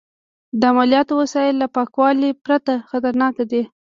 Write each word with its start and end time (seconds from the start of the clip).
د 0.59 0.61
عملیاتو 0.71 1.13
وسایل 1.21 1.55
له 1.61 1.67
پاکوالي 1.75 2.29
پرته 2.45 2.73
خطرناک 2.89 3.35
دي. 3.51 3.63